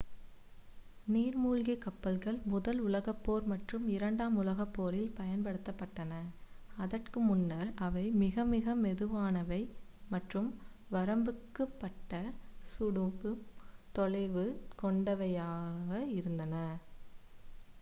[1.07, 6.13] நீர்மூழ்கிக் கப்பல்கள் முதல் உலகப்போர் மற்றும் இரண்டாம் உலகப்போரில் பயன்படுத்தப்பட்டன
[6.77, 9.61] அதற்கு முன்னர் அவை மிக மிக மெதுவானவை
[10.09, 10.49] மற்றும்
[10.91, 12.23] வரம்புக்குட்பட்ட
[12.67, 13.15] சுடும்
[13.93, 14.47] தொலைவு
[14.81, 16.55] கொண்டவையாக இருந்தன